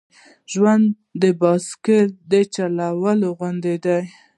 [0.53, 0.85] ژوند
[1.21, 4.01] د بایسکل د چلولو غوندې دی.